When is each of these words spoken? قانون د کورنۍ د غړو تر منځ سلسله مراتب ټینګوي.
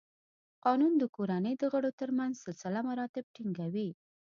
قانون 0.65 0.93
د 0.97 1.03
کورنۍ 1.15 1.53
د 1.57 1.63
غړو 1.73 1.91
تر 1.99 2.09
منځ 2.17 2.33
سلسله 2.45 2.79
مراتب 2.89 3.25
ټینګوي. 3.35 3.89